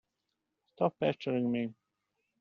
[0.73, 1.75] Stop pestering me!